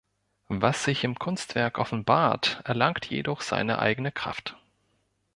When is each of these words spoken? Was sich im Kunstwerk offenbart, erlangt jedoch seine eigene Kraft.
Was 0.47 0.83
sich 0.83 1.03
im 1.03 1.19
Kunstwerk 1.19 1.77
offenbart, 1.77 2.61
erlangt 2.65 3.05
jedoch 3.11 3.41
seine 3.41 3.77
eigene 3.77 4.11
Kraft. 4.11 4.57